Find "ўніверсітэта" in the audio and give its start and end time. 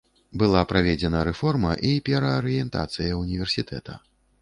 3.23-3.93